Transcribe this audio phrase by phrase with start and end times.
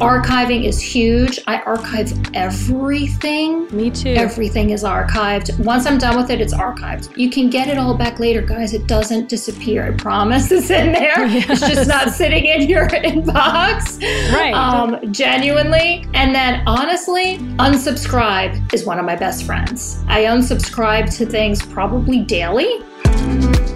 [0.00, 1.38] Archiving is huge.
[1.46, 3.68] I archive everything.
[3.70, 4.10] Me too.
[4.14, 5.56] Everything is archived.
[5.64, 7.16] Once I'm done with it, it's archived.
[7.16, 8.74] You can get it all back later, guys.
[8.74, 9.86] It doesn't disappear.
[9.86, 11.14] I promise it's in there.
[11.34, 11.44] Yeah.
[11.48, 14.00] It's just not sitting in your inbox.
[14.32, 14.52] Right.
[14.52, 16.06] Um, genuinely.
[16.14, 20.02] And then honestly, unsubscribe is one of my best friends.
[20.08, 22.82] I unsubscribe to things probably daily.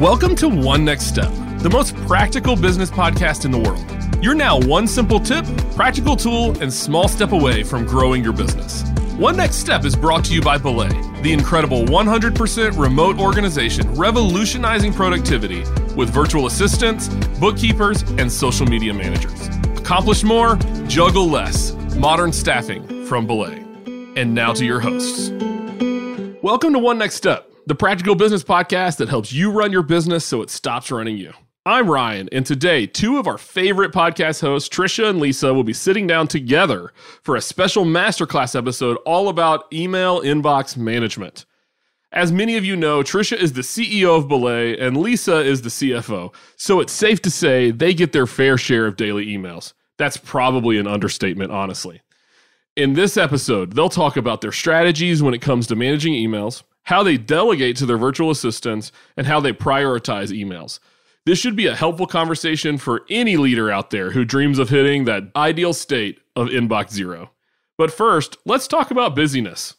[0.00, 4.07] Welcome to One Next Step, the most practical business podcast in the world.
[4.20, 5.44] You're now one simple tip,
[5.76, 8.82] practical tool, and small step away from growing your business.
[9.16, 10.88] One Next Step is brought to you by Belay,
[11.22, 15.60] the incredible 100% remote organization revolutionizing productivity
[15.94, 17.06] with virtual assistants,
[17.38, 19.46] bookkeepers, and social media managers.
[19.78, 20.56] Accomplish more,
[20.88, 21.74] juggle less.
[21.94, 23.64] Modern staffing from Belay.
[24.16, 25.30] And now to your hosts.
[26.42, 30.24] Welcome to One Next Step, the practical business podcast that helps you run your business
[30.24, 31.32] so it stops running you.
[31.66, 35.74] I'm Ryan, and today, two of our favorite podcast hosts, Tricia and Lisa, will be
[35.74, 41.44] sitting down together for a special masterclass episode all about email inbox management.
[42.10, 45.68] As many of you know, Tricia is the CEO of Belay and Lisa is the
[45.68, 49.74] CFO, so it's safe to say they get their fair share of daily emails.
[49.98, 52.00] That's probably an understatement, honestly.
[52.76, 57.02] In this episode, they'll talk about their strategies when it comes to managing emails, how
[57.02, 60.78] they delegate to their virtual assistants, and how they prioritize emails.
[61.26, 65.04] This should be a helpful conversation for any leader out there who dreams of hitting
[65.04, 67.30] that ideal state of inbox zero.
[67.76, 69.74] But first, let's talk about busyness.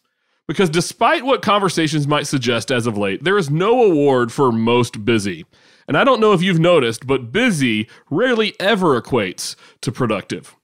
[0.48, 5.06] Because despite what conversations might suggest as of late, there is no award for most
[5.06, 5.46] busy.
[5.88, 10.56] And I don't know if you've noticed, but busy rarely ever equates to productive.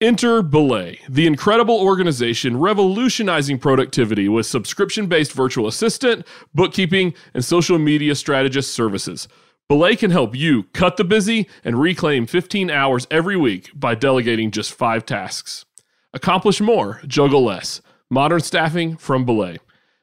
[0.00, 7.78] Enter Belay, the incredible organization revolutionizing productivity with subscription based virtual assistant, bookkeeping, and social
[7.78, 9.28] media strategist services.
[9.70, 14.50] Belay can help you cut the busy and reclaim 15 hours every week by delegating
[14.50, 15.64] just five tasks.
[16.12, 17.80] Accomplish more, juggle less.
[18.10, 19.58] Modern staffing from Belay.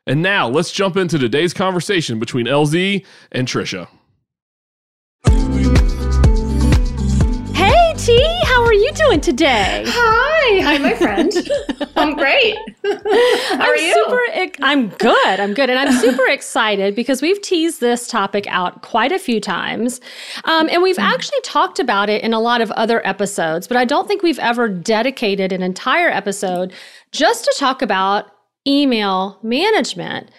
[0.05, 3.89] And now let's jump into today's conversation between LZ and Tricia.
[8.07, 9.83] T, how are you doing today?
[9.85, 11.29] Hi, hi, my friend.
[11.97, 12.55] I'm great.
[12.85, 12.91] How
[13.59, 13.93] are I'm you?
[13.93, 15.39] Super, I'm good.
[15.41, 19.41] I'm good, and I'm super excited because we've teased this topic out quite a few
[19.41, 19.99] times,
[20.45, 23.67] um, and we've actually talked about it in a lot of other episodes.
[23.67, 26.71] But I don't think we've ever dedicated an entire episode
[27.11, 28.27] just to talk about
[28.65, 30.31] email management.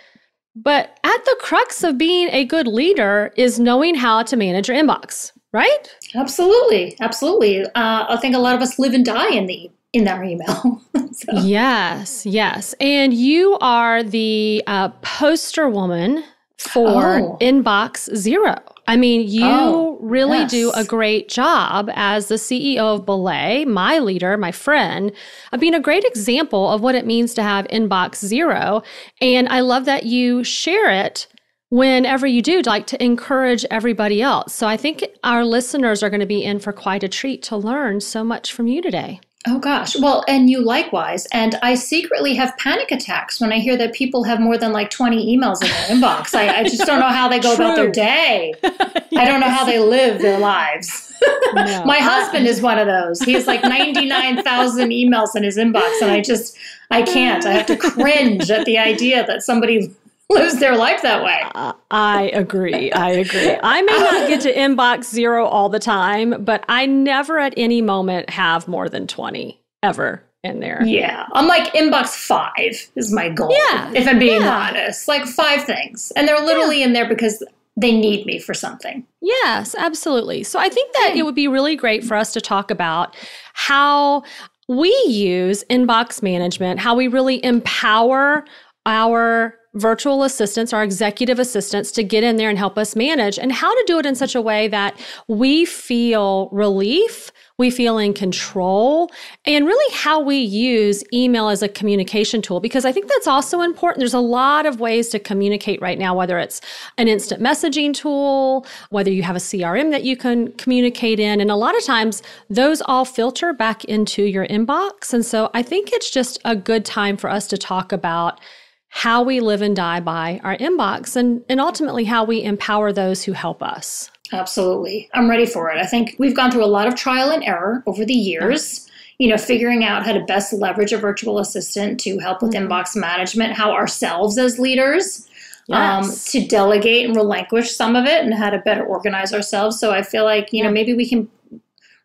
[0.57, 4.77] But at the crux of being a good leader is knowing how to manage your
[4.79, 5.97] inbox, right?
[6.15, 7.65] Absolutely, absolutely.
[7.65, 10.83] Uh, I think a lot of us live and die in the in our email.
[11.13, 11.33] so.
[11.41, 12.75] Yes, yes.
[12.81, 16.23] And you are the uh, poster woman
[16.59, 17.39] for Oh.
[17.41, 18.57] Inbox Zero.
[18.87, 20.51] I mean, you Oh, really yes.
[20.51, 25.13] do a great job as the CEO of Belay, my leader, my friend,
[25.53, 28.83] of being a great example of what it means to have Inbox Zero.
[29.23, 31.27] And I love that you share it
[31.71, 34.55] whenever you do, like to encourage everybody else.
[34.55, 37.57] So I think our listeners are going to be in for quite a treat to
[37.57, 39.21] learn so much from you today.
[39.47, 39.97] Oh gosh.
[39.99, 41.27] Well, and you likewise.
[41.33, 44.91] And I secretly have panic attacks when I hear that people have more than like
[44.91, 46.35] 20 emails in their inbox.
[46.35, 47.93] I, I just don't know how they go about their True.
[47.93, 48.55] day.
[48.65, 51.05] I don't know how they live their lives.
[51.55, 51.85] No.
[51.85, 53.21] My uh, husband is one of those.
[53.21, 56.57] He has like 99,000 emails in his inbox, and I just,
[56.93, 57.45] I can't.
[57.45, 59.93] I have to cringe at the idea that somebody
[60.31, 61.41] lives their life that way.
[61.55, 62.93] Uh, I agree.
[62.93, 63.57] I agree.
[63.63, 67.81] I may not get to inbox zero all the time, but I never at any
[67.83, 70.83] moment have more than 20 ever in there.
[70.85, 71.27] Yeah.
[71.33, 73.51] I'm like inbox five is my goal.
[73.71, 73.93] Yeah.
[73.95, 74.69] If I'm being Yeah.
[74.69, 75.09] honest.
[75.09, 76.13] Like five things.
[76.15, 77.43] And they're literally in there because
[77.77, 79.07] they need me for something.
[79.21, 80.43] Yes, absolutely.
[80.43, 83.17] So I think that it would be really great for us to talk about
[83.55, 84.25] how
[84.69, 88.45] we use inbox management, how we really empower
[88.85, 93.53] our virtual assistants, our executive assistants to get in there and help us manage, and
[93.53, 94.99] how to do it in such a way that
[95.29, 99.11] we feel relief, we feel in control,
[99.45, 102.61] and really how we use email as a communication tool.
[102.61, 103.99] Because I think that's also important.
[103.99, 106.61] There's a lot of ways to communicate right now, whether it's
[106.97, 111.41] an instant messaging tool, whether you have a CRM that you can communicate in.
[111.41, 115.13] And a lot of times those all filter back into your inbox.
[115.13, 118.41] And so I think it's just a good time for us to talk about
[118.89, 123.25] how we live and die by our inbox and, and ultimately how we empower those
[123.25, 124.11] who help us.
[124.33, 125.09] Absolutely.
[125.15, 125.79] I'm ready for it.
[125.79, 128.89] I think we've gone through a lot of trial and error over the years,
[129.19, 132.97] you know, figuring out how to best leverage a virtual assistant to help with inbox
[132.97, 135.29] management, how ourselves as leaders
[135.71, 139.79] um, to delegate and relinquish some of it and how to better organize ourselves.
[139.79, 141.29] So I feel like, you know, maybe we can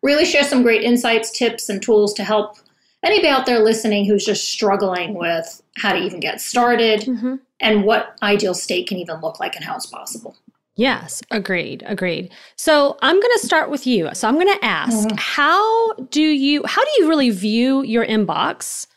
[0.02, 2.56] really share some great insights, tips, and tools to help
[3.04, 7.36] anybody out there listening who's just struggling with how to even get started mm-hmm.
[7.60, 10.36] and what ideal state can even look like and how it's possible.
[10.76, 12.32] Yes, agreed, agreed.
[12.56, 14.10] So I'm going to start with you.
[14.12, 15.16] So I'm going to ask, mm-hmm.
[15.16, 18.88] how do you how do you really view your inbox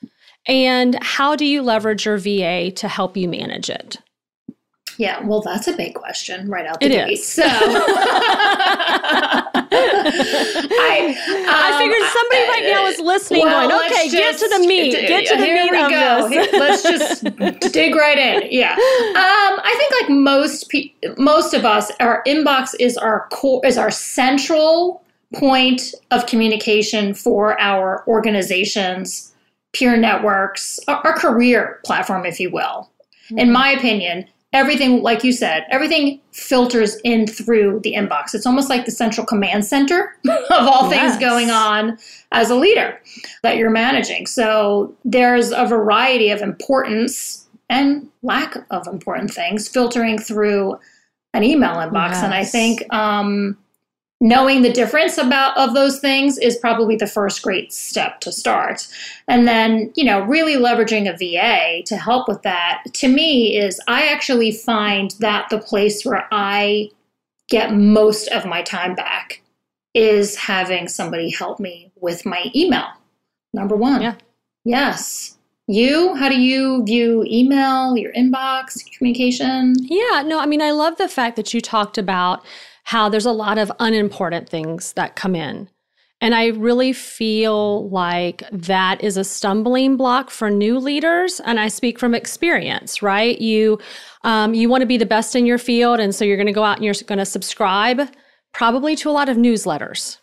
[0.47, 3.97] and how do you leverage your VA to help you manage it?
[4.97, 7.13] Yeah, well, that's a big question right out the it gate.
[7.13, 7.27] Is.
[7.27, 7.49] So, I,
[11.29, 14.67] um, I figured somebody right now is listening, well, going, "Okay, just, get to the
[14.67, 14.91] meat.
[14.91, 16.29] Get to the meat of go.
[16.29, 16.51] this.
[16.53, 17.23] let's just
[17.73, 18.79] dig right in." Yeah, um,
[19.63, 23.91] I think like most pe- most of us, our inbox is our core is our
[23.91, 25.03] central
[25.35, 29.31] point of communication for our organizations,
[29.73, 32.89] peer networks, our, our career platform, if you will.
[33.25, 33.39] Mm-hmm.
[33.39, 38.33] In my opinion, everything, like you said, everything filters in through the inbox.
[38.33, 41.11] It's almost like the central command center of all yes.
[41.11, 41.97] things going on
[42.31, 42.99] as a leader
[43.43, 44.25] that you're managing.
[44.25, 50.79] So there's a variety of importance and lack of important things filtering through
[51.33, 52.11] an email inbox.
[52.11, 52.23] Yes.
[52.23, 53.57] And I think um,
[54.19, 58.87] knowing the difference about of those things is probably the first great step to start.
[59.27, 63.79] And then you know really leveraging a va to help with that to me is
[63.87, 66.89] i actually find that the place where i
[67.49, 69.41] get most of my time back
[69.93, 72.85] is having somebody help me with my email.
[73.53, 74.01] Number one.
[74.01, 74.15] Yeah.
[74.63, 75.37] Yes.
[75.67, 76.13] You?
[76.15, 79.73] How do you view email your inbox communication?
[79.79, 82.45] Yeah no i mean i love the fact that you talked about
[82.87, 85.69] how there's a lot of unimportant things that come in.
[86.21, 91.41] And I really feel like that is a stumbling block for new leaders.
[91.41, 93.41] And I speak from experience, right?
[93.41, 93.77] You,
[94.23, 95.99] um, you want to be the best in your field.
[95.99, 98.09] And so you're going to go out and you're going to subscribe
[98.53, 100.17] probably to a lot of newsletters,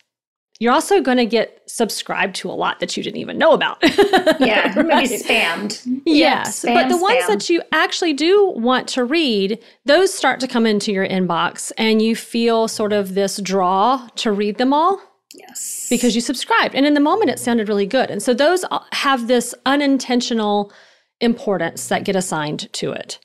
[0.60, 3.78] you're also going to get subscribed to a lot that you didn't even know about.
[3.82, 5.08] yeah, right.
[5.08, 5.82] spammed.
[6.06, 10.38] Yes, yeah, spam, but the ones that you actually do want to read, those start
[10.40, 14.72] to come into your inbox and you feel sort of this draw to read them
[14.72, 15.00] all.
[15.34, 15.88] Yes.
[15.90, 16.76] Because you subscribed.
[16.76, 18.08] And in the moment, it sounded really good.
[18.10, 20.72] And so those uh, have this unintentional
[21.20, 23.18] importance that get assigned to it.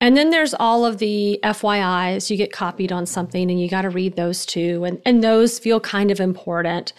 [0.00, 2.30] And then there's all of the FYIs.
[2.30, 4.84] You get copied on something and you got to read those too.
[4.84, 6.92] And, and those feel kind of important.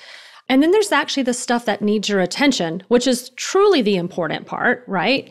[0.47, 4.45] And then there's actually the stuff that needs your attention, which is truly the important
[4.45, 5.29] part, right?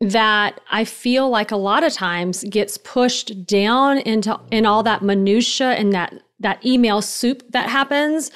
[0.00, 5.02] That I feel like a lot of times gets pushed down into in all that
[5.02, 8.30] minutia and that that email soup that happens,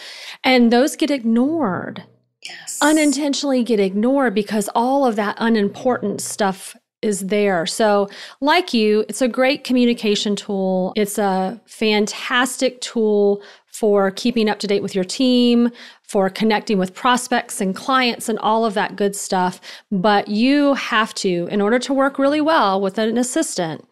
[0.44, 2.05] and those get ignored.
[2.43, 2.79] Yes.
[2.82, 7.67] Unintentionally get ignored because all of that unimportant stuff is there.
[7.67, 8.09] So,
[8.41, 10.93] like you, it's a great communication tool.
[10.97, 15.71] It's a fantastic tool for keeping up to date with your team,
[16.03, 19.61] for connecting with prospects and clients and all of that good stuff.
[19.91, 23.85] But you have to, in order to work really well with an assistant,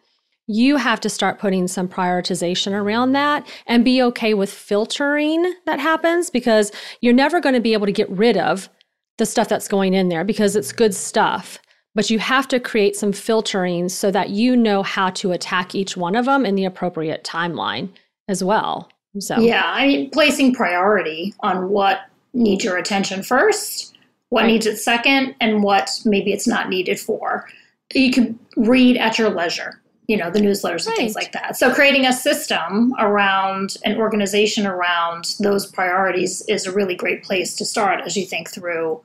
[0.47, 5.79] you have to start putting some prioritization around that and be okay with filtering that
[5.79, 6.71] happens because
[7.01, 8.69] you're never going to be able to get rid of
[9.17, 11.59] the stuff that's going in there because it's good stuff
[11.95, 15.95] but you have to create some filtering so that you know how to attack each
[15.95, 17.89] one of them in the appropriate timeline
[18.27, 18.89] as well.
[19.19, 22.01] So, yeah, I mean, placing priority on what
[22.33, 23.95] needs your attention first,
[24.29, 24.47] what right.
[24.47, 27.47] needs it second, and what maybe it's not needed for.
[27.93, 30.97] You can read at your leisure, you know, the newsletters and right.
[30.97, 31.57] things like that.
[31.57, 37.55] So, creating a system around an organization around those priorities is a really great place
[37.57, 38.99] to start as you think through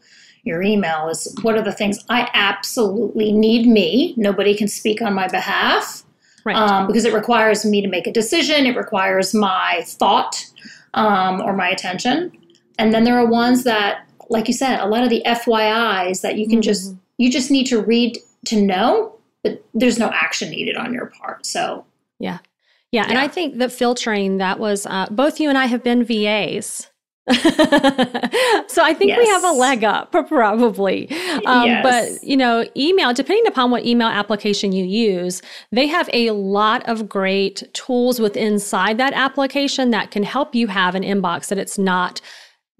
[0.48, 4.14] your email is what are the things I absolutely need me.
[4.16, 6.02] Nobody can speak on my behalf.
[6.44, 6.56] Right.
[6.56, 8.64] Um, because it requires me to make a decision.
[8.64, 10.42] It requires my thought
[10.94, 12.32] um, or my attention.
[12.78, 16.38] And then there are ones that, like you said, a lot of the FYIs that
[16.38, 16.62] you can mm-hmm.
[16.62, 21.06] just you just need to read to know, but there's no action needed on your
[21.06, 21.44] part.
[21.44, 21.84] So
[22.18, 22.38] yeah,
[22.92, 23.10] yeah, yeah.
[23.10, 26.87] and I think that filtering that was uh, both you and I have been VAs.
[28.68, 29.18] so I think yes.
[29.18, 31.10] we have a leg up, probably.
[31.46, 31.82] Um, yes.
[31.82, 36.88] But you know, email, depending upon what email application you use, they have a lot
[36.88, 41.58] of great tools within inside that application that can help you have an inbox that
[41.58, 42.20] it's not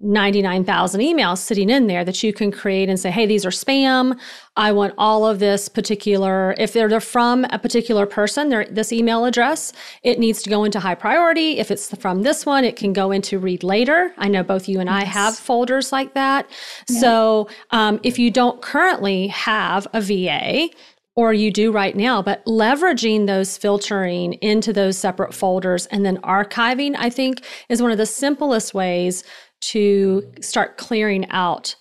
[0.01, 4.17] 99,000 emails sitting in there that you can create and say, hey, these are spam.
[4.55, 9.73] I want all of this particular, if they're from a particular person, this email address,
[10.03, 11.59] it needs to go into high priority.
[11.59, 14.13] If it's from this one, it can go into read later.
[14.17, 16.49] I know both you and I have folders like that.
[16.87, 16.99] Yeah.
[16.99, 20.69] So um, if you don't currently have a VA,
[21.15, 26.15] or you do right now, but leveraging those filtering into those separate folders and then
[26.19, 29.25] archiving, I think, is one of the simplest ways
[29.61, 31.75] to start clearing out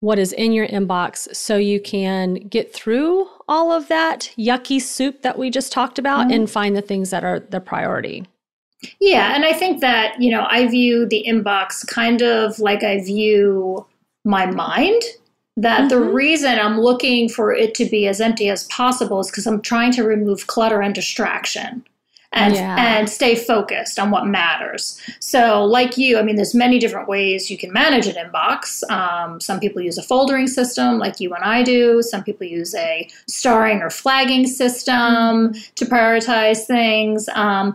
[0.00, 5.22] what is in your inbox so you can get through all of that yucky soup
[5.22, 6.32] that we just talked about mm-hmm.
[6.32, 8.24] and find the things that are the priority.
[9.00, 13.00] Yeah, and I think that, you know, I view the inbox kind of like I
[13.02, 13.84] view
[14.24, 15.02] my mind.
[15.56, 15.88] That mm-hmm.
[15.88, 19.60] the reason I'm looking for it to be as empty as possible is because I'm
[19.60, 21.84] trying to remove clutter and distraction
[22.32, 22.76] and yeah.
[22.78, 25.00] and stay focused on what matters.
[25.18, 28.88] So, like you, I mean, there's many different ways you can manage an inbox.
[28.90, 32.02] Um, some people use a foldering system, like you and I do.
[32.02, 37.28] Some people use a starring or flagging system to prioritize things.
[37.34, 37.74] Um,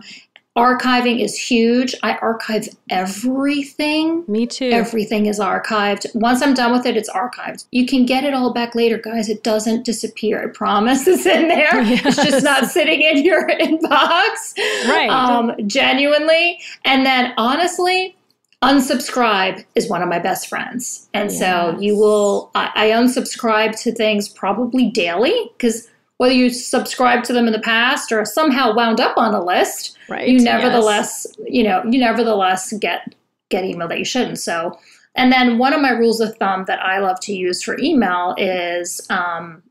[0.56, 1.96] Archiving is huge.
[2.04, 4.24] I archive everything.
[4.28, 4.70] Me too.
[4.70, 6.06] Everything is archived.
[6.14, 7.66] Once I'm done with it, it's archived.
[7.72, 9.28] You can get it all back later, guys.
[9.28, 10.44] It doesn't disappear.
[10.44, 11.82] I promise it's in there.
[11.94, 12.06] Yes.
[12.06, 14.56] It's just not sitting in your inbox.
[14.86, 15.10] Right.
[15.10, 16.60] Um, genuinely.
[16.84, 18.16] And then honestly,
[18.62, 21.08] unsubscribe is one of my best friends.
[21.12, 21.38] And yes.
[21.38, 27.32] so you will, I, I unsubscribe to things probably daily because whether you subscribe to
[27.32, 30.28] them in the past or somehow wound up on a list, right.
[30.28, 31.48] you nevertheless, yes.
[31.50, 33.14] you know, you nevertheless get
[33.50, 34.38] get email that you shouldn't.
[34.38, 34.78] So,
[35.14, 38.34] and then one of my rules of thumb that I love to use for email
[38.38, 39.62] is um,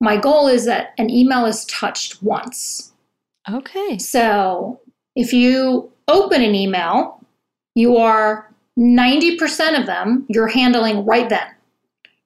[0.00, 2.92] my goal is that an email is touched once.
[3.50, 3.98] Okay.
[3.98, 4.80] So
[5.16, 7.24] if you open an email,
[7.74, 11.46] you are 90% of them you're handling right then.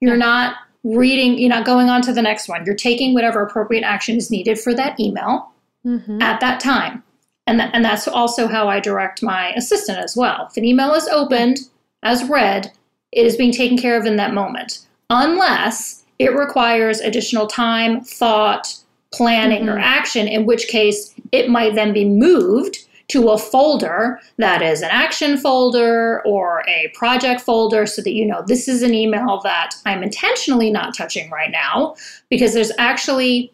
[0.01, 2.65] You're not reading, you're not going on to the next one.
[2.65, 5.51] You're taking whatever appropriate action is needed for that email
[5.85, 6.21] mm-hmm.
[6.21, 7.03] at that time.
[7.47, 10.49] And, th- and that's also how I direct my assistant as well.
[10.51, 11.59] If an email is opened
[12.03, 12.71] as read,
[13.13, 18.77] it is being taken care of in that moment, unless it requires additional time, thought,
[19.13, 19.77] planning, mm-hmm.
[19.77, 24.81] or action, in which case it might then be moved to a folder that is
[24.81, 29.41] an action folder or a project folder so that you know this is an email
[29.43, 31.97] that I'm intentionally not touching right now
[32.31, 33.53] because there's actually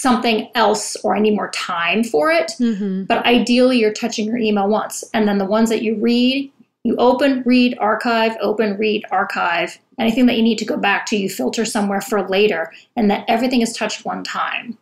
[0.00, 2.52] something else or I need more time for it.
[2.58, 3.04] Mm-hmm.
[3.04, 5.04] But ideally, you're touching your email once.
[5.12, 6.50] And then the ones that you read,
[6.84, 9.78] you open, read, archive, open, read, archive.
[9.98, 13.24] Anything that you need to go back to, you filter somewhere for later, and that
[13.28, 14.78] everything is touched one time.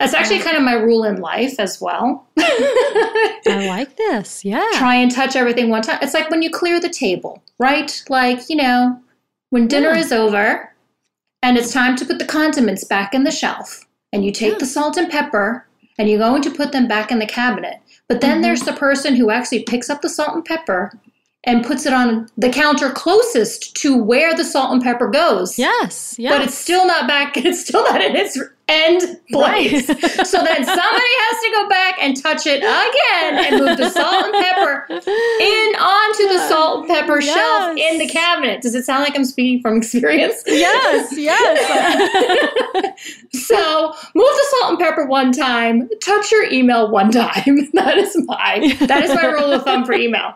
[0.00, 2.26] That's actually kind of my rule in life as well.
[2.38, 3.36] I
[3.68, 4.44] like this.
[4.44, 4.66] Yeah.
[4.74, 5.98] Try and touch everything one time.
[6.00, 8.02] It's like when you clear the table, right?
[8.08, 8.98] Like, you know,
[9.50, 10.00] when dinner yeah.
[10.00, 10.74] is over
[11.42, 14.58] and it's time to put the condiments back in the shelf, and you take yeah.
[14.58, 15.66] the salt and pepper
[15.98, 17.76] and you're going to put them back in the cabinet.
[18.08, 18.42] But then mm-hmm.
[18.42, 20.92] there's the person who actually picks up the salt and pepper
[21.44, 25.58] and puts it on the counter closest to where the salt and pepper goes.
[25.58, 26.34] Yes, yes.
[26.34, 28.38] But it's still not back, it's still not in its
[28.70, 29.88] end place.
[29.88, 30.00] Right.
[30.26, 34.26] so then somebody has to go back and touch it again and move the salt
[34.26, 37.34] and pepper in onto the salt and pepper yes.
[37.34, 38.62] shelf in the cabinet.
[38.62, 40.42] Does it sound like I'm speaking from experience?
[40.46, 41.58] Yes, yes.
[43.32, 47.68] so move the salt and pepper one time, touch your email one time.
[47.80, 50.34] That is my that is my rule of thumb for email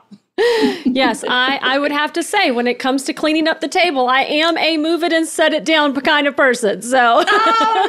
[0.84, 4.08] yes, I, I would have to say when it comes to cleaning up the table,
[4.08, 6.82] I am a move it and set it down kind of person.
[6.82, 7.88] So Oh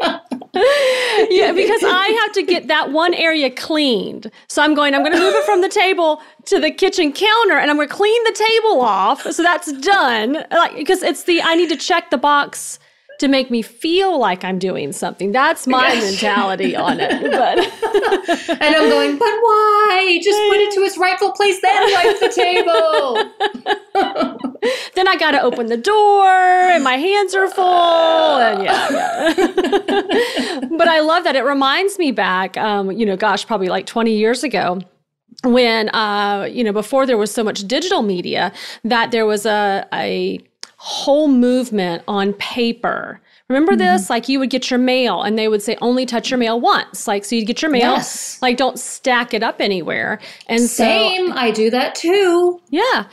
[0.00, 0.20] no.
[1.30, 4.30] yeah, because I have to get that one area cleaned.
[4.48, 7.58] So I'm going, I'm going to move it from the table to the kitchen counter
[7.58, 9.22] and I'm going to clean the table off.
[9.32, 10.44] So that's done.
[10.50, 12.78] Like, because it's the, I need to check the box
[13.18, 15.32] to make me feel like I'm doing something.
[15.32, 17.14] That's my mentality on it.
[17.34, 17.58] But
[18.48, 20.20] and I'm going, but why?
[20.22, 23.14] Just put it to its rightful place, then wipe the table.
[24.94, 28.88] then I got to open the door, and my hands are full, and yeah.
[28.90, 30.60] yeah.
[30.78, 31.36] but I love that.
[31.36, 34.80] It reminds me back, um, you know, gosh, probably like 20 years ago
[35.42, 38.52] when uh, you know before there was so much digital media
[38.84, 40.40] that there was a a
[40.84, 43.18] whole movement on paper.
[43.48, 43.78] Remember mm-hmm.
[43.78, 44.10] this?
[44.10, 47.08] Like you would get your mail and they would say only touch your mail once.
[47.08, 48.40] Like so you'd get your mail, yes.
[48.42, 50.20] like don't stack it up anywhere.
[50.46, 52.60] And same, so, I do that too.
[52.68, 53.06] Yeah.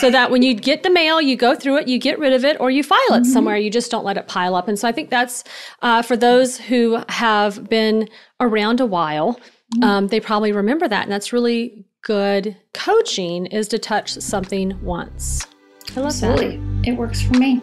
[0.00, 2.46] so that when you get the mail, you go through it, you get rid of
[2.46, 3.24] it, or you file it mm-hmm.
[3.24, 3.58] somewhere.
[3.58, 4.66] You just don't let it pile up.
[4.66, 5.44] And so I think that's
[5.82, 8.08] uh, for those who have been
[8.40, 9.34] around a while.
[9.74, 9.84] Mm-hmm.
[9.84, 15.46] Um, they probably remember that, and that's really good coaching is to touch something once.
[15.94, 16.56] I love Absolutely.
[16.56, 16.77] that.
[16.88, 17.60] It works for me.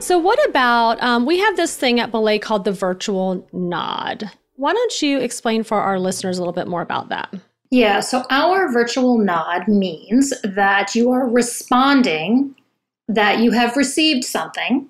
[0.00, 4.30] So, what about um, we have this thing at Belay called the virtual nod?
[4.56, 7.34] Why don't you explain for our listeners a little bit more about that?
[7.70, 12.54] Yeah, so our virtual nod means that you are responding
[13.06, 14.88] that you have received something,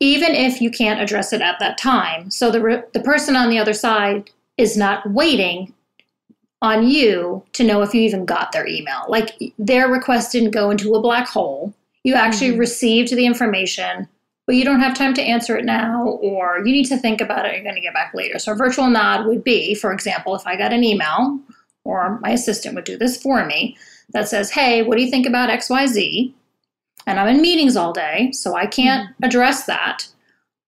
[0.00, 2.30] even if you can't address it at that time.
[2.30, 5.72] So the, re- the person on the other side is not waiting
[6.62, 9.04] on you to know if you even got their email.
[9.08, 11.74] Like their request didn't go into a black hole.
[12.04, 12.60] You actually mm-hmm.
[12.60, 14.08] received the information,
[14.46, 17.46] but you don't have time to answer it now, or you need to think about
[17.46, 17.54] it.
[17.54, 18.38] You're going to get back later.
[18.38, 21.38] So, a virtual nod would be, for example, if I got an email,
[21.84, 23.76] or my assistant would do this for me,
[24.12, 26.32] that says, Hey, what do you think about XYZ?
[27.10, 29.24] And I'm in meetings all day, so I can't mm-hmm.
[29.24, 30.06] address that.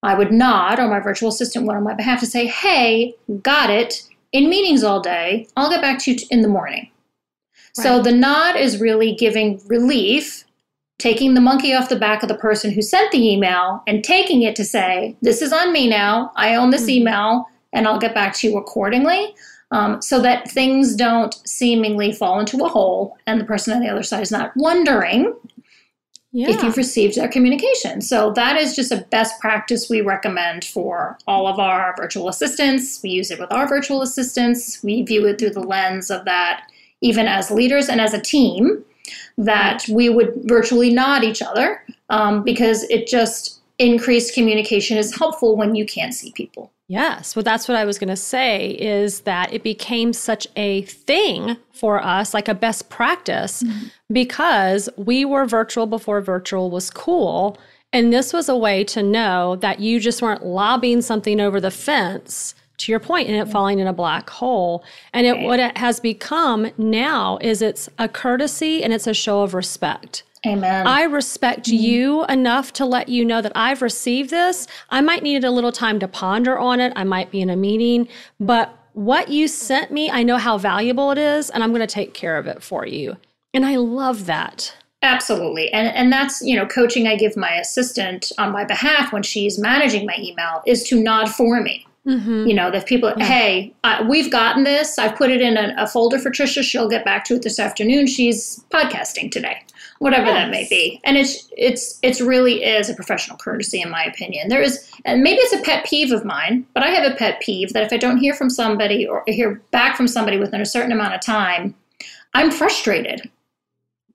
[0.03, 3.71] I would nod, or my virtual assistant would on my behalf to say, Hey, got
[3.71, 4.09] it.
[4.33, 6.91] In meetings all day, I'll get back to you in the morning.
[7.79, 7.85] Right.
[7.85, 10.45] So the nod is really giving relief,
[10.99, 14.43] taking the monkey off the back of the person who sent the email and taking
[14.43, 16.33] it to say, This is on me now.
[16.35, 17.03] I own this mm-hmm.
[17.03, 19.33] email, and I'll get back to you accordingly
[19.73, 23.89] um, so that things don't seemingly fall into a hole and the person on the
[23.89, 25.35] other side is not wondering
[26.33, 26.51] yeah.
[26.51, 28.01] if you've received their communication.
[28.01, 33.01] So that is just a best practice we recommend for all of our virtual assistants.
[33.03, 34.83] We use it with our virtual assistants.
[34.83, 36.65] We view it through the lens of that,
[37.03, 38.83] even as leaders and as a team,
[39.37, 45.57] that we would virtually nod each other um, because it just increased communication is helpful
[45.57, 46.72] when you can't see people.
[46.89, 47.35] Yes.
[47.35, 51.57] Well, that's what I was going to say is that it became such a thing
[51.73, 53.87] for us, like a best practice, mm-hmm.
[54.13, 57.57] because we were virtual before virtual was cool.
[57.93, 61.71] And this was a way to know that you just weren't lobbing something over the
[61.71, 63.53] fence to your point and it mm-hmm.
[63.53, 68.09] falling in a black hole and it, what it has become now is it's a
[68.09, 70.87] courtesy and it's a show of respect Amen.
[70.87, 71.85] I respect mm-hmm.
[71.85, 74.67] you enough to let you know that I've received this.
[74.91, 76.93] I might need a little time to ponder on it.
[76.97, 78.09] I might be in a meeting,
[78.41, 81.87] but what you sent me, I know how valuable it is, and I'm going to
[81.87, 83.17] take care of it for you.
[83.55, 84.75] And I love that.
[85.03, 85.73] Absolutely.
[85.73, 89.59] And and that's, you know, coaching I give my assistant on my behalf when she's
[89.59, 91.87] managing my email is to nod for me.
[92.07, 92.47] Mm-hmm.
[92.49, 94.99] You know, that people, hey, uh, we've gotten this.
[94.99, 96.61] I've put it in a, a, folder for Tricia.
[96.65, 98.09] She'll get back to it this afternoon.
[98.09, 99.63] She's podcasting today
[100.03, 100.35] whatever yes.
[100.35, 101.01] that may be.
[101.05, 104.49] And it's it's it's really is a professional courtesy in my opinion.
[104.49, 107.41] There is and maybe it's a pet peeve of mine, but I have a pet
[107.41, 110.67] peeve that if I don't hear from somebody or hear back from somebody within a
[110.67, 111.77] certain amount of time,
[112.35, 113.31] I'm frustrated.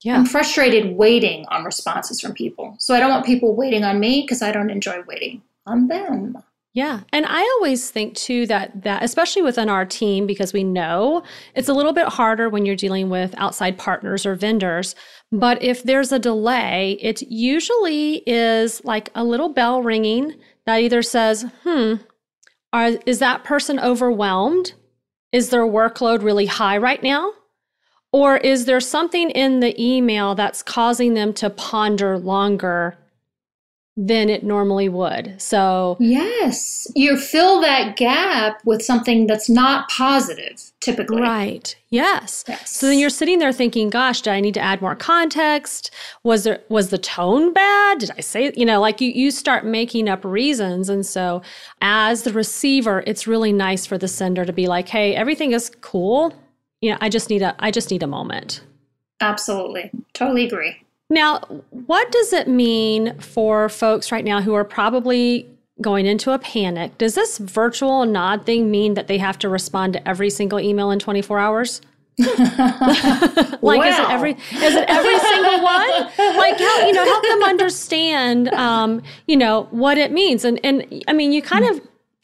[0.01, 0.17] Yeah.
[0.17, 2.75] I'm frustrated waiting on responses from people.
[2.79, 6.37] So I don't want people waiting on me because I don't enjoy waiting on them.
[6.77, 6.99] Yeah.
[7.11, 11.23] And I always think too that that especially within our team because we know
[11.55, 14.93] it's a little bit harder when you're dealing with outside partners or vendors,
[15.31, 20.35] but if there's a delay, it usually is like a little bell ringing
[20.67, 21.95] that either says, "Hmm,
[22.71, 24.73] are, is that person overwhelmed?
[25.31, 27.31] Is their workload really high right now?"
[28.13, 32.99] Or is there something in the email that's causing them to ponder longer
[33.97, 35.41] than it normally would.
[35.41, 41.21] So, yes, you fill that gap with something that's not positive typically.
[41.21, 41.75] Right.
[41.89, 42.45] Yes.
[42.47, 42.69] yes.
[42.69, 45.91] So then you're sitting there thinking, gosh, do I need to add more context?
[46.23, 47.99] Was there was the tone bad?
[47.99, 51.41] Did I say, you know, like you you start making up reasons and so
[51.81, 55.71] as the receiver, it's really nice for the sender to be like, "Hey, everything is
[55.81, 56.33] cool.
[56.81, 58.61] You know, I just need a I just need a moment."
[59.19, 59.89] Absolutely.
[60.13, 60.77] Totally agree.
[61.09, 61.39] Now,
[61.69, 65.47] what does it mean for folks right now who are probably
[65.81, 66.97] going into a panic?
[66.97, 70.91] Does this virtual nod thing mean that they have to respond to every single email
[70.91, 71.81] in 24 hours?
[72.19, 72.41] like
[73.61, 73.83] wow.
[73.83, 75.89] is it every is it every single one
[76.35, 81.03] like help you know help them understand um you know what it means and and
[81.07, 81.79] i mean you kind of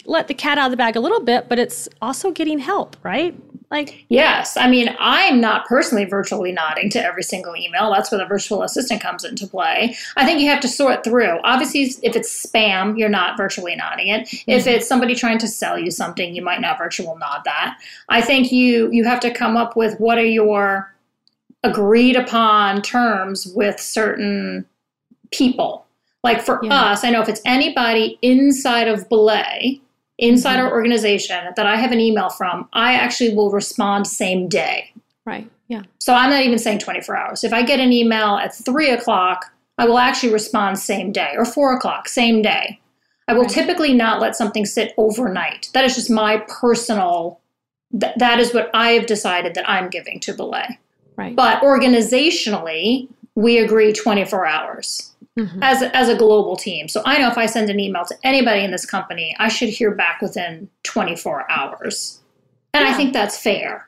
[0.05, 2.97] let the cat out of the bag a little bit but it's also getting help
[3.03, 3.35] right
[3.73, 4.55] like, yes.
[4.55, 7.91] I mean, I'm not personally virtually nodding to every single email.
[7.91, 9.97] That's where the virtual assistant comes into play.
[10.15, 11.39] I think you have to sort through.
[11.43, 14.27] Obviously, if it's spam, you're not virtually nodding it.
[14.27, 14.51] Mm-hmm.
[14.51, 17.79] If it's somebody trying to sell you something, you might not virtual nod that.
[18.09, 20.93] I think you you have to come up with what are your
[21.63, 24.65] agreed upon terms with certain
[25.31, 25.85] people.
[26.23, 26.73] Like for yeah.
[26.73, 29.81] us, I know if it's anybody inside of Belay,
[30.23, 30.67] inside mm-hmm.
[30.67, 34.91] our organization that I have an email from, I actually will respond same day.
[35.25, 35.49] Right.
[35.67, 35.83] Yeah.
[35.99, 37.43] So I'm not even saying 24 hours.
[37.43, 41.45] If I get an email at three o'clock, I will actually respond same day or
[41.45, 42.79] four o'clock, same day.
[43.27, 43.49] I will right.
[43.51, 45.69] typically not let something sit overnight.
[45.73, 47.39] That is just my personal,
[47.99, 50.77] th- that is what I have decided that I'm giving to Belay.
[51.15, 51.35] Right.
[51.35, 55.61] But organizationally, we agree 24 hours mm-hmm.
[55.61, 56.87] as, a, as a global team.
[56.87, 59.69] So I know if I send an email to anybody in this company, I should
[59.69, 62.21] hear back within 24 hours.
[62.73, 62.91] And yeah.
[62.91, 63.87] I think that's fair.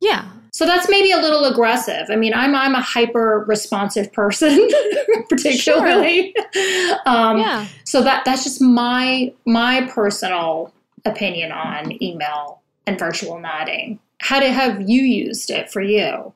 [0.00, 0.28] Yeah.
[0.52, 2.06] So that's maybe a little aggressive.
[2.10, 4.68] I mean, I'm I'm a hyper responsive person,
[5.28, 6.34] particularly.
[6.52, 6.98] Sure.
[7.06, 7.66] um, yeah.
[7.84, 10.74] So that that's just my my personal
[11.04, 13.98] opinion on email and virtual nodding.
[14.18, 16.34] How to have you used it for you?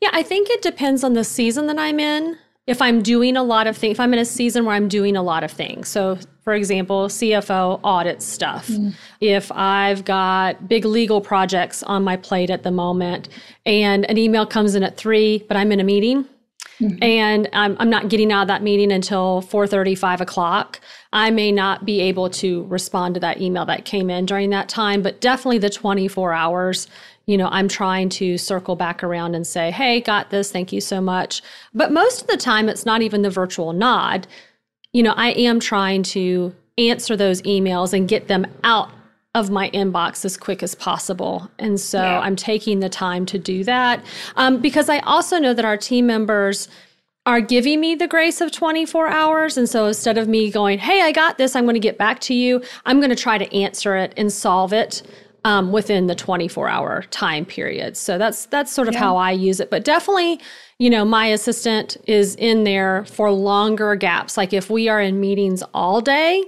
[0.00, 3.42] Yeah, I think it depends on the season that I'm in if I'm doing a
[3.44, 5.88] lot of things, if I'm in a season where I'm doing a lot of things.
[5.88, 8.68] So, for example, CFO audit stuff.
[8.68, 8.94] Mm.
[9.20, 13.28] If I've got big legal projects on my plate at the moment
[13.64, 16.26] and an email comes in at three, but I'm in a meeting,
[16.78, 17.02] Mm-hmm.
[17.02, 20.78] and I'm, I'm, not getting out of that meeting until 4.30 5 o'clock
[21.10, 24.68] i may not be able to respond to that email that came in during that
[24.68, 26.86] time but definitely the 24 hours
[27.26, 30.80] you know, I'm trying to circle back around and say, hey, got this, thank you
[30.80, 31.42] so much.
[31.74, 34.26] But most of the time, it's not even the virtual nod.
[34.92, 38.90] You know, I am trying to answer those emails and get them out
[39.34, 41.50] of my inbox as quick as possible.
[41.58, 42.20] And so yeah.
[42.20, 44.02] I'm taking the time to do that
[44.36, 46.68] um, because I also know that our team members
[47.26, 49.58] are giving me the grace of 24 hours.
[49.58, 52.20] And so instead of me going, hey, I got this, I'm going to get back
[52.20, 55.02] to you, I'm going to try to answer it and solve it
[55.46, 57.96] um, within the 24 hour time period.
[57.96, 59.00] So that's that's sort of yeah.
[59.00, 59.70] how I use it.
[59.70, 60.40] But definitely,
[60.80, 64.36] you know, my assistant is in there for longer gaps.
[64.36, 66.42] Like if we are in meetings all day,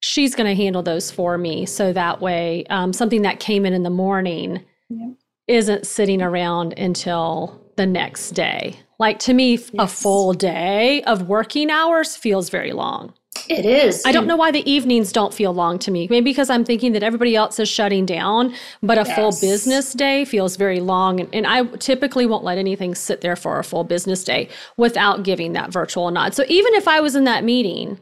[0.00, 1.64] she's going to handle those for me.
[1.64, 5.12] So that way, um, something that came in in the morning yeah.
[5.48, 8.78] isn't sitting around until the next day.
[8.98, 9.70] Like to me, yes.
[9.78, 13.14] a full day of working hours feels very long.
[13.48, 14.02] It is.
[14.04, 16.06] I don't know why the evenings don't feel long to me.
[16.08, 19.16] Maybe because I'm thinking that everybody else is shutting down, but a yes.
[19.16, 21.20] full business day feels very long.
[21.20, 25.22] And, and, I typically won't let anything sit there for a full business day without
[25.22, 26.34] giving that virtual nod.
[26.34, 28.00] So even if I was in that meeting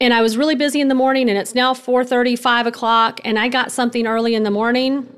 [0.00, 3.38] and I was really busy in the morning and it's now 4:30, 5 o'clock, and
[3.38, 5.08] I got something early in the morning,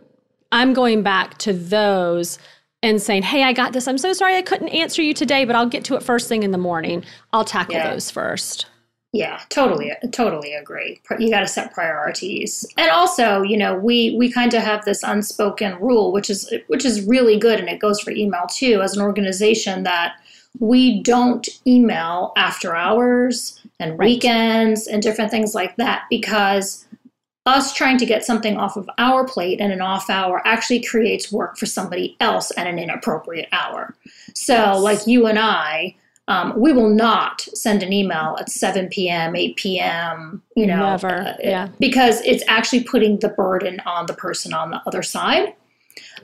[0.53, 2.39] I'm going back to those
[2.83, 3.87] and saying, Hey, I got this.
[3.87, 6.43] I'm so sorry I couldn't answer you today, but I'll get to it first thing
[6.43, 7.05] in the morning.
[7.33, 7.91] I'll tackle yeah.
[7.91, 8.67] those first.
[9.13, 11.01] Yeah, totally, totally agree.
[11.19, 15.03] You got to set priorities, and also, you know, we we kind of have this
[15.03, 18.97] unspoken rule, which is which is really good, and it goes for email too, as
[18.97, 20.15] an organization that
[20.61, 24.07] we don't email after hours and right.
[24.07, 26.87] weekends and different things like that because
[27.47, 31.33] us trying to get something off of our plate in an off hour actually creates
[31.33, 33.95] work for somebody else at an inappropriate hour.
[34.35, 34.81] So, yes.
[34.81, 35.97] like you and I,
[36.31, 41.23] um, we will not send an email at 7 p.m., 8 p.m., you know, Never.
[41.23, 41.69] Uh, yeah.
[41.81, 45.55] because it's actually putting the burden on the person on the other side.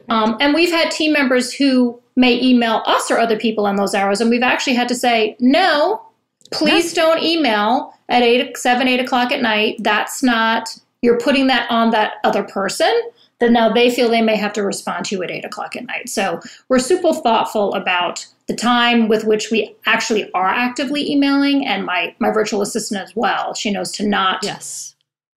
[0.08, 3.96] Um, and we've had team members who may email us or other people on those
[3.96, 6.06] hours, and we've actually had to say, no,
[6.52, 9.74] please don't email at 8, 7, 8 o'clock at night.
[9.80, 10.68] That's not,
[11.02, 12.92] you're putting that on that other person
[13.40, 15.84] Then now they feel they may have to respond to you at 8 o'clock at
[15.84, 16.08] night.
[16.08, 21.84] So we're super thoughtful about the time with which we actually are actively emailing and
[21.84, 24.94] my my virtual assistant as well she knows to not yes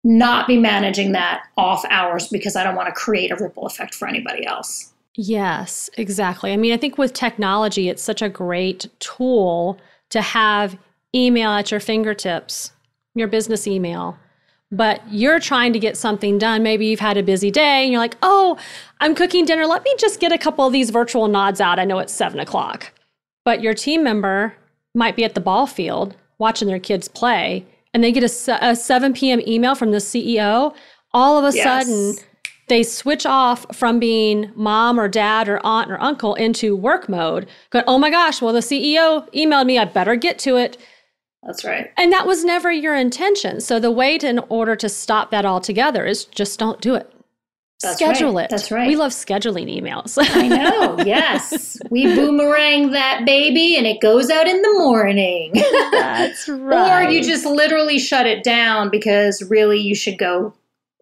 [0.05, 3.95] not be managing that off hours because i don't want to create a ripple effect
[3.95, 8.87] for anybody else yes exactly i mean i think with technology it's such a great
[8.99, 9.79] tool
[10.11, 10.77] to have
[11.15, 12.73] email at your fingertips
[13.15, 14.19] your business email
[14.73, 16.65] but you're trying to get something done.
[16.65, 18.59] Maybe you've had a busy day and you're like, oh,
[18.99, 19.65] I'm cooking dinner.
[19.65, 21.79] Let me just get a couple of these virtual nods out.
[21.79, 22.93] I know it's seven o'clock
[23.47, 24.55] but your team member
[24.93, 28.75] might be at the ball field watching their kids play and they get a, a
[28.75, 29.41] 7 p.m.
[29.47, 30.75] email from the CEO,
[31.15, 31.65] all of a yes.
[31.65, 32.17] sudden
[32.67, 37.49] they switch off from being mom or dad or aunt or uncle into work mode.
[37.71, 40.77] Going, oh my gosh, well, the CEO emailed me, I better get to it.
[41.45, 41.93] That's right.
[41.97, 43.61] And that was never your intention.
[43.61, 47.13] So the way to, in order to stop that altogether is just don't do it.
[47.83, 48.45] That's Schedule right.
[48.45, 48.51] it.
[48.51, 48.89] That's right.
[48.89, 50.19] We love scheduling emails.
[50.35, 50.99] I know.
[51.05, 51.79] Yes.
[51.91, 55.53] We boomerang that baby and it goes out in the morning.
[55.91, 57.07] That's right.
[57.07, 60.55] or you just literally shut it down because really you should go,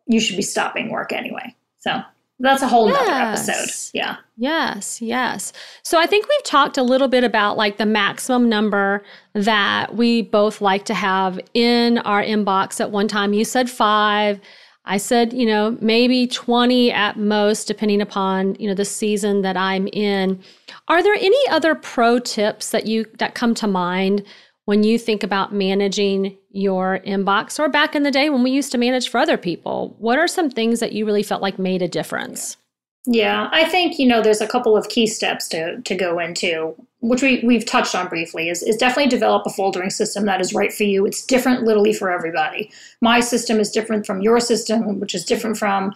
[0.07, 1.55] you should be stopping work anyway.
[1.79, 2.03] So
[2.41, 3.07] that's a whole yes.
[3.07, 3.91] nother episode.
[3.95, 4.17] Yeah.
[4.37, 5.53] Yes, yes.
[5.83, 10.23] So I think we've talked a little bit about like the maximum number that we
[10.23, 13.33] both like to have in our inbox at one time.
[13.33, 14.41] You said five.
[14.87, 19.57] I said, you know, maybe 20 at most, depending upon, you know, the season that
[19.57, 20.43] I'm in.
[20.89, 24.25] Are there any other pro tips that you that come to mind
[24.67, 28.73] when you think about managing your inbox or back in the day when we used
[28.73, 29.97] to manage for other people?
[29.99, 32.59] What are some things that you really felt like made a difference?
[33.07, 36.75] Yeah, I think, you know, there's a couple of key steps to, to go into,
[37.01, 40.55] which we, we've touched on briefly, is, is definitely develop a foldering system that is
[40.55, 41.05] right for you.
[41.05, 42.71] It's different literally for everybody.
[43.03, 45.93] My system is different from your system, which is different from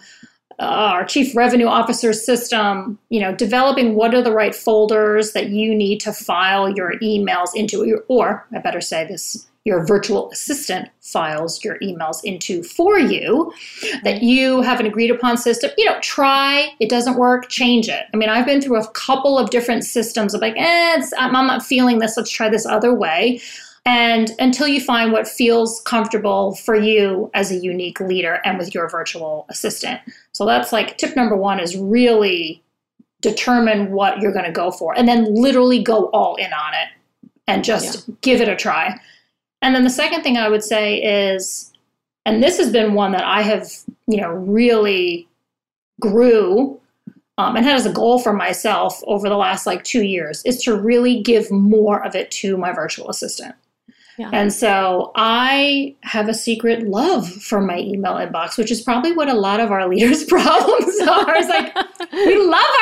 [0.59, 5.49] uh, our chief revenue officer system, you know, developing what are the right folders that
[5.49, 10.89] you need to file your emails into, or I better say this your virtual assistant
[10.99, 13.53] files your emails into for you
[14.03, 15.69] that you have an agreed upon system.
[15.77, 16.73] You know try.
[16.79, 17.49] It doesn't work.
[17.49, 18.07] Change it.
[18.11, 21.63] I mean i've been through a couple of different systems of like eh, i'm not
[21.63, 22.17] feeling this.
[22.17, 23.39] Let's try this other way.
[23.85, 28.73] And until you find what feels comfortable for you as a unique leader and with
[28.73, 30.01] your virtual assistant.
[30.33, 32.61] So that's like tip number one is really
[33.21, 36.87] determine what you're going to go for and then literally go all in on it
[37.47, 38.15] and just yeah.
[38.21, 38.99] give it a try
[39.61, 41.71] and then the second thing I would say is,
[42.25, 43.69] and this has been one that I have,
[44.07, 45.27] you know, really
[45.99, 46.79] grew
[47.39, 50.61] um, and had as a goal for myself over the last like two years, is
[50.63, 53.55] to really give more of it to my virtual assistant.
[54.17, 54.29] Yeah.
[54.33, 59.29] And so I have a secret love for my email inbox, which is probably what
[59.29, 61.37] a lot of our leaders' problems are.
[61.37, 61.73] It's like
[62.11, 62.78] we love our email, we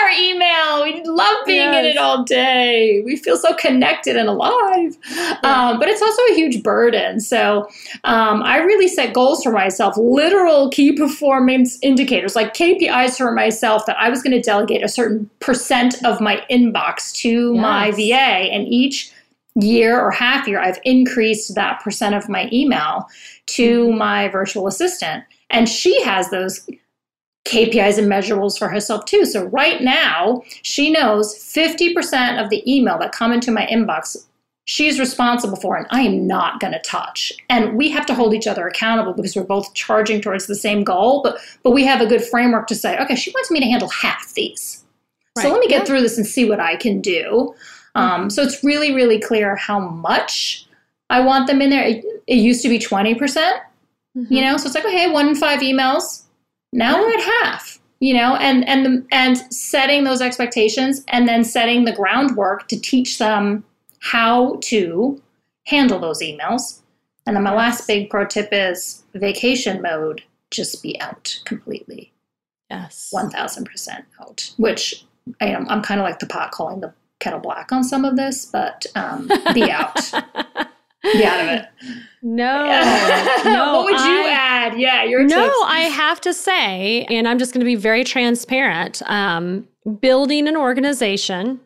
[1.18, 1.80] love being yes.
[1.80, 4.96] in it all day, we feel so connected and alive.
[5.12, 5.38] Yeah.
[5.44, 7.20] Um, but it's also a huge burden.
[7.20, 7.68] So
[8.04, 13.86] um, I really set goals for myself, literal key performance indicators, like KPIs for myself
[13.88, 17.62] that I was going to delegate a certain percent of my inbox to yes.
[17.62, 19.12] my VA, and each
[19.56, 23.08] year or half year, I've increased that percent of my email
[23.48, 23.98] to mm-hmm.
[23.98, 25.24] my virtual assistant.
[25.50, 26.68] And she has those
[27.48, 29.26] KPIs and measurables for herself too.
[29.26, 34.18] So right now, she knows 50% of the email that come into my inbox
[34.68, 37.34] she's responsible for and I am not going to touch.
[37.50, 40.84] And we have to hold each other accountable because we're both charging towards the same
[40.84, 43.66] goal, but but we have a good framework to say, okay, she wants me to
[43.66, 44.84] handle half these.
[45.36, 45.44] Right.
[45.44, 45.86] So let me get yeah.
[45.86, 47.56] through this and see what I can do.
[47.96, 50.68] Um, so it's really, really clear how much
[51.10, 51.84] I want them in there.
[51.84, 53.62] It, it used to be 20%, percent
[54.16, 56.24] mm hmm you know, so it's like, okay, one in five emails.
[56.74, 61.44] Now we're at half, you know, and, and, the, and setting those expectations and then
[61.44, 63.64] setting the groundwork to teach them
[64.00, 65.22] how to
[65.66, 66.82] handle those emails.
[67.26, 72.14] And then my last big pro tip is vacation mode, just be out completely.
[72.70, 73.12] Yes.
[73.14, 75.06] 1000% out, which
[75.42, 78.16] I am, I'm kind of like the pot calling the kettle black on some of
[78.16, 80.00] this, but um, be out.
[81.14, 81.66] be out of it.
[82.24, 82.66] No,
[83.46, 83.74] no.
[83.74, 84.78] what would you I, add?
[84.78, 85.46] Yeah, your no.
[85.46, 85.56] Tips.
[85.66, 89.04] I have to say, and I'm just going to be very transparent.
[89.06, 89.68] Um,
[90.02, 91.62] building an organization,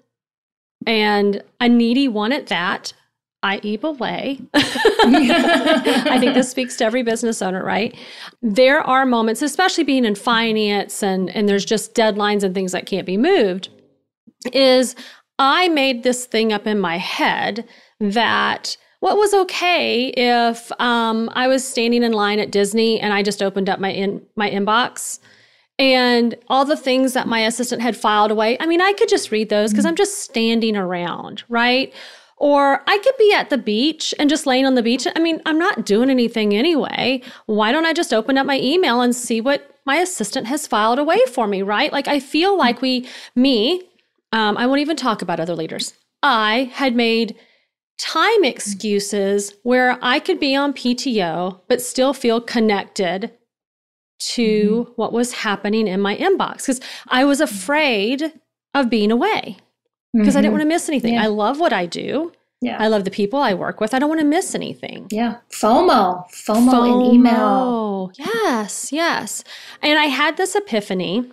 [0.86, 2.94] and a needy one at that,
[3.44, 4.40] i.e., Belay.
[4.54, 7.96] I think this speaks to every business owner, right?
[8.42, 12.86] There are moments, especially being in finance, and and there's just deadlines and things that
[12.86, 13.70] can't be moved.
[14.54, 14.96] Is
[15.40, 17.66] I made this thing up in my head
[18.00, 23.24] that what was okay if um, I was standing in line at Disney and I
[23.24, 25.20] just opened up my in my inbox
[25.80, 28.58] and all the things that my assistant had filed away.
[28.60, 31.92] I mean, I could just read those because I'm just standing around, right?
[32.38, 35.08] Or I could be at the beach and just laying on the beach.
[35.16, 37.24] I mean, I'm not doing anything anyway.
[37.48, 41.00] Why don't I just open up my email and see what my assistant has filed
[41.00, 41.92] away for me, right?
[41.92, 43.82] Like I feel like we, me,
[44.32, 45.96] um, I won't even talk about other leaders.
[46.22, 47.36] I had made
[48.02, 53.32] time excuses where I could be on PTO, but still feel connected
[54.20, 54.92] to mm-hmm.
[54.96, 58.34] what was happening in my inbox because I was afraid
[58.74, 59.58] of being away
[60.14, 60.38] because mm-hmm.
[60.38, 60.52] I didn't mm-hmm.
[60.52, 61.14] want to miss anything.
[61.14, 61.24] Yeah.
[61.24, 62.32] I love what I do.
[62.62, 62.78] Yeah.
[62.80, 63.94] I love the people I work with.
[63.94, 65.08] I don't want to miss anything.
[65.12, 65.38] Yeah.
[65.52, 66.30] FOMO.
[66.32, 67.08] FOMO, FOMO.
[67.10, 68.12] in email.
[68.18, 69.44] Yes, yes.
[69.82, 71.32] And I had this epiphany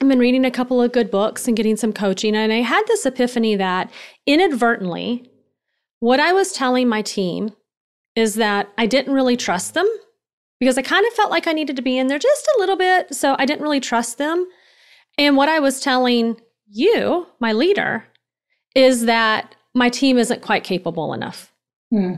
[0.00, 2.82] I've been reading a couple of good books and getting some coaching, and I had
[2.86, 3.90] this epiphany that
[4.26, 5.29] inadvertently,
[6.00, 7.52] what I was telling my team
[8.16, 9.88] is that I didn't really trust them
[10.58, 12.76] because I kind of felt like I needed to be in there just a little
[12.76, 13.14] bit.
[13.14, 14.46] So I didn't really trust them.
[15.16, 18.04] And what I was telling you, my leader,
[18.74, 21.52] is that my team isn't quite capable enough.
[21.90, 22.14] Hmm.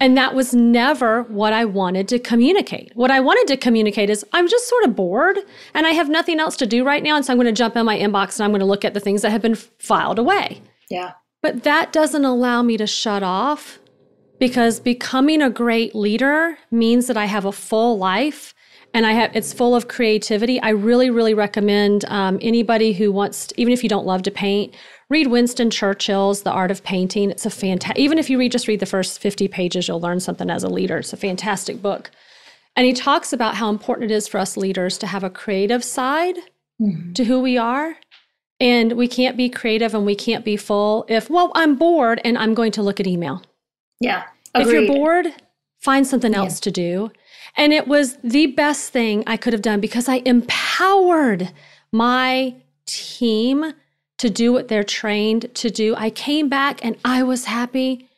[0.00, 2.92] And that was never what I wanted to communicate.
[2.94, 5.38] What I wanted to communicate is I'm just sort of bored
[5.74, 7.16] and I have nothing else to do right now.
[7.16, 8.94] And so I'm going to jump in my inbox and I'm going to look at
[8.94, 10.62] the things that have been filed away.
[10.88, 11.12] Yeah.
[11.42, 13.78] But that doesn't allow me to shut off
[14.38, 18.54] because becoming a great leader means that I have a full life
[18.94, 20.60] and I have it's full of creativity.
[20.60, 24.30] I really, really recommend um, anybody who wants, to, even if you don't love to
[24.30, 24.74] paint,
[25.10, 27.30] read Winston Churchill's The Art of Painting.
[27.30, 30.20] It's a fantastic, even if you read just read the first 50 pages, you'll learn
[30.20, 30.98] something as a leader.
[30.98, 32.10] It's a fantastic book.
[32.76, 35.84] And he talks about how important it is for us leaders to have a creative
[35.84, 36.36] side
[36.80, 37.12] mm-hmm.
[37.12, 37.96] to who we are.
[38.60, 42.36] And we can't be creative and we can't be full if, well, I'm bored and
[42.36, 43.42] I'm going to look at email.
[44.00, 44.24] Yeah.
[44.54, 44.66] Agreed.
[44.66, 45.26] If you're bored,
[45.80, 46.64] find something else yeah.
[46.64, 47.12] to do.
[47.56, 51.52] And it was the best thing I could have done because I empowered
[51.92, 53.74] my team
[54.18, 55.94] to do what they're trained to do.
[55.96, 58.08] I came back and I was happy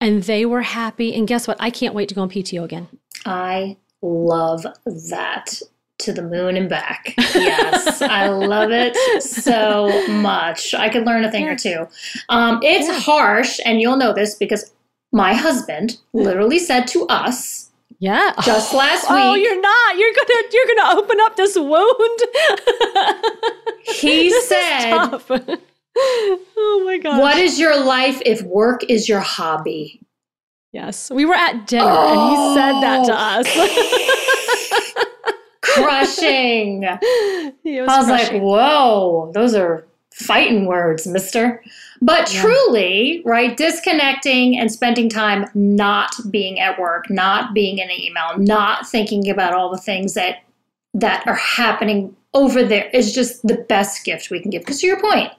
[0.00, 1.14] and they were happy.
[1.14, 1.58] And guess what?
[1.60, 2.88] I can't wait to go on PTO again.
[3.26, 5.60] I love that
[6.00, 7.14] to the moon and back.
[7.34, 10.74] Yes, I love it so much.
[10.74, 11.52] I could learn a thing yeah.
[11.52, 11.88] or two.
[12.28, 13.00] Um, it's yeah.
[13.00, 14.72] harsh, and you'll know this because
[15.12, 18.32] my husband literally said to us, yeah.
[18.42, 19.24] Just last oh, week.
[19.24, 19.98] Oh, you're not.
[19.98, 22.20] You're gonna you're gonna open up this wound.
[23.84, 25.08] he this said
[25.96, 27.20] Oh my god.
[27.20, 30.00] What is your life if work is your hobby?
[30.72, 31.10] Yes.
[31.10, 32.08] We were at dinner oh.
[32.10, 34.39] and he said that to us.
[35.74, 36.84] Crushing.
[36.86, 38.08] I was crushing.
[38.08, 41.62] like, whoa, those are fighting words, mister.
[42.02, 42.42] But yeah.
[42.42, 48.38] truly, right, disconnecting and spending time not being at work, not being in an email,
[48.38, 50.42] not thinking about all the things that
[50.94, 54.62] that are happening over there is just the best gift we can give.
[54.62, 55.32] Because to your point,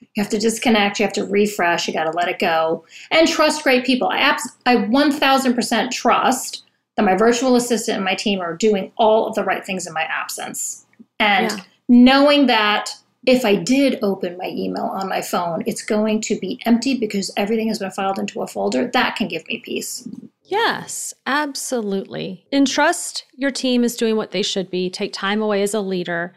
[0.00, 3.28] you have to disconnect, you have to refresh, you got to let it go, and
[3.28, 4.08] trust great people.
[4.08, 6.63] I abs- I 1000% trust
[6.96, 9.92] that my virtual assistant and my team are doing all of the right things in
[9.92, 10.86] my absence.
[11.18, 11.64] And yeah.
[11.88, 12.90] knowing that
[13.26, 17.30] if I did open my email on my phone, it's going to be empty because
[17.36, 18.90] everything has been filed into a folder.
[18.92, 20.06] That can give me peace.
[20.42, 22.44] Yes, absolutely.
[22.52, 24.90] Entrust your team is doing what they should be.
[24.90, 26.34] Take time away as a leader.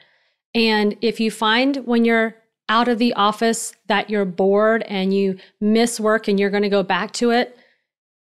[0.56, 2.36] And if you find when you're
[2.70, 6.70] out of the office that you're bored and you miss work and you're going to
[6.70, 7.58] go back to it,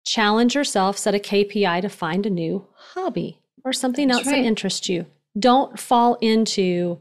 [0.10, 4.41] challenge yourself, set a KPI to find a new hobby or something That's else right.
[4.41, 5.06] that interests you.
[5.38, 7.00] Don't fall into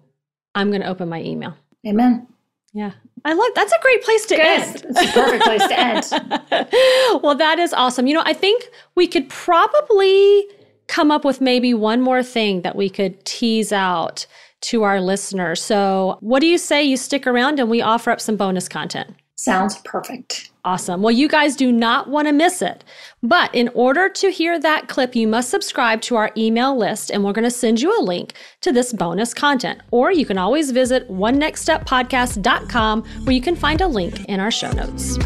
[0.55, 1.55] I'm going to open my email.
[1.87, 2.27] Amen.
[2.73, 2.92] Yeah.
[3.25, 4.47] I love that's a great place to Good.
[4.47, 4.87] end.
[4.88, 7.23] It's a perfect place to end.
[7.23, 8.07] well, that is awesome.
[8.07, 10.44] You know, I think we could probably
[10.87, 14.27] come up with maybe one more thing that we could tease out
[14.61, 15.62] to our listeners.
[15.62, 19.14] So, what do you say you stick around and we offer up some bonus content?
[19.38, 20.51] Sounds perfect.
[20.64, 21.01] Awesome.
[21.01, 22.83] Well, you guys do not want to miss it.
[23.22, 27.22] But in order to hear that clip, you must subscribe to our email list, and
[27.22, 29.81] we're going to send you a link to this bonus content.
[29.92, 34.72] Or you can always visit onenextsteppodcast.com where you can find a link in our show
[34.72, 35.16] notes.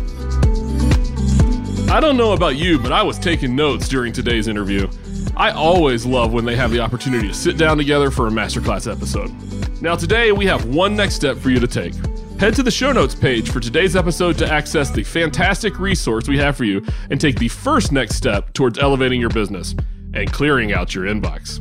[1.91, 4.91] I don't know about you, but I was taking notes during today's interview.
[5.39, 8.93] I always love when they have the opportunity to sit down together for a masterclass
[8.93, 9.33] episode.
[9.81, 11.95] Now, today we have one next step for you to take.
[12.43, 16.37] Head to the show notes page for today's episode to access the fantastic resource we
[16.39, 19.77] have for you and take the first next step towards elevating your business
[20.15, 21.61] and clearing out your inbox.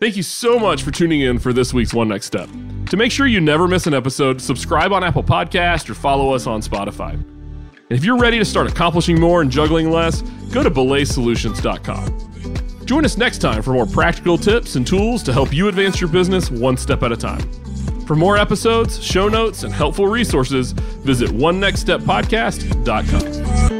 [0.00, 2.48] Thank you so much for tuning in for this week's One Next Step.
[2.86, 6.48] To make sure you never miss an episode, subscribe on Apple Podcast or follow us
[6.48, 7.12] on Spotify.
[7.12, 7.24] And
[7.88, 12.86] if you're ready to start accomplishing more and juggling less, go to belaysolutions.com.
[12.86, 16.10] Join us next time for more practical tips and tools to help you advance your
[16.10, 17.67] business one step at a time.
[18.08, 23.77] For more episodes, show notes, and helpful resources, visit onenextsteppodcast.com.